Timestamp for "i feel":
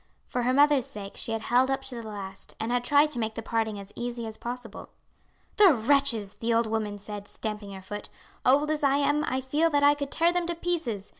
9.23-9.69